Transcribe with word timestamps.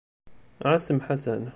Ɛassem 0.69 0.99
Ḥasan. 1.07 1.43